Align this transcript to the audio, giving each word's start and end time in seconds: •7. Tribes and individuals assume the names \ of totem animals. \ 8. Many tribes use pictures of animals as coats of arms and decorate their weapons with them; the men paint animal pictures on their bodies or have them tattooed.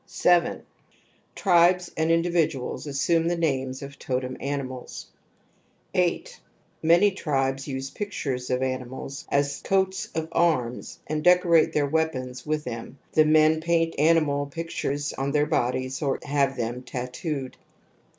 •7. 0.07 0.63
Tribes 1.35 1.91
and 1.95 2.09
individuals 2.09 2.87
assume 2.87 3.27
the 3.27 3.37
names 3.37 3.83
\ 3.83 3.83
of 3.83 3.99
totem 3.99 4.35
animals. 4.39 5.05
\ 5.57 5.93
8. 5.93 6.39
Many 6.81 7.11
tribes 7.11 7.67
use 7.67 7.91
pictures 7.91 8.49
of 8.49 8.63
animals 8.63 9.25
as 9.29 9.61
coats 9.63 10.07
of 10.15 10.27
arms 10.31 10.97
and 11.05 11.23
decorate 11.23 11.73
their 11.73 11.85
weapons 11.85 12.47
with 12.47 12.63
them; 12.63 12.97
the 13.13 13.25
men 13.25 13.61
paint 13.61 13.93
animal 13.99 14.47
pictures 14.47 15.13
on 15.13 15.29
their 15.33 15.45
bodies 15.45 16.01
or 16.01 16.17
have 16.23 16.57
them 16.57 16.81
tattooed. 16.81 17.55